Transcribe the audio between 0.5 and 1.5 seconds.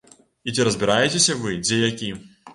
ці разбераце